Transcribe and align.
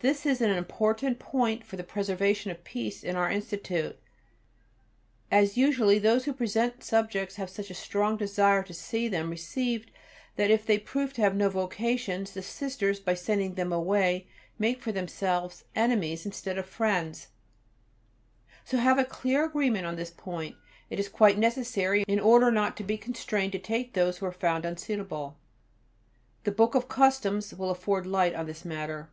This 0.00 0.24
is 0.24 0.40
an 0.40 0.50
important 0.52 1.18
point 1.18 1.64
for 1.64 1.76
the 1.76 1.82
preservation 1.82 2.52
of 2.52 2.62
peace 2.62 3.02
in 3.02 3.16
our 3.16 3.28
Institute, 3.28 3.98
as 5.32 5.56
usually 5.56 5.98
those 5.98 6.26
who 6.26 6.32
present 6.32 6.84
subjects 6.84 7.34
have 7.36 7.50
such 7.50 7.70
a 7.72 7.74
strong 7.74 8.16
desire 8.16 8.62
to 8.62 8.72
see 8.72 9.08
them 9.08 9.30
received 9.30 9.90
that, 10.36 10.48
if 10.48 10.64
they 10.64 10.78
prove 10.78 11.12
to 11.14 11.22
have 11.22 11.34
no 11.34 11.48
vocations, 11.48 12.30
the 12.30 12.42
Sisters 12.42 13.00
by 13.00 13.14
sending 13.14 13.54
them 13.56 13.72
away 13.72 14.28
make 14.60 14.80
for 14.80 14.92
themselves 14.92 15.64
enemies 15.74 16.24
instead 16.24 16.56
of 16.56 16.66
friends: 16.66 17.28
so 18.64 18.76
have 18.76 19.00
a 19.00 19.04
clear 19.04 19.44
agreement 19.44 19.86
on 19.86 19.96
this 19.96 20.10
point. 20.12 20.54
It 20.88 21.00
is 21.00 21.08
quite 21.08 21.36
necessary, 21.36 22.04
in 22.06 22.20
order 22.20 22.52
not 22.52 22.76
to 22.76 22.84
be 22.84 22.96
constrained 22.96 23.50
to 23.52 23.58
take 23.58 23.94
those 23.94 24.18
who 24.18 24.26
are 24.26 24.30
found 24.30 24.62
to 24.62 24.68
be 24.68 24.70
unsuitable. 24.70 25.36
The 26.44 26.52
Book 26.52 26.76
of 26.76 26.86
Customs 26.86 27.52
will 27.52 27.70
afford 27.70 28.06
light 28.06 28.36
on 28.36 28.46
this 28.46 28.64
matter.... 28.64 29.10